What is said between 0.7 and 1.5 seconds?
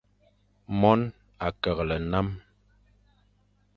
Mone a